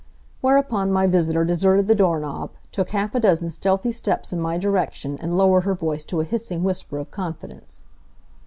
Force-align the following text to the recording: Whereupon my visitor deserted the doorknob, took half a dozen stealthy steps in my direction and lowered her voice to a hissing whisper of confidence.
Whereupon 0.41 0.91
my 0.91 1.05
visitor 1.05 1.45
deserted 1.45 1.87
the 1.87 1.93
doorknob, 1.93 2.53
took 2.71 2.89
half 2.89 3.13
a 3.13 3.19
dozen 3.19 3.51
stealthy 3.51 3.91
steps 3.91 4.33
in 4.33 4.41
my 4.41 4.57
direction 4.57 5.19
and 5.19 5.37
lowered 5.37 5.63
her 5.65 5.75
voice 5.75 6.03
to 6.05 6.21
a 6.21 6.25
hissing 6.25 6.63
whisper 6.63 6.97
of 6.97 7.11
confidence. 7.11 7.83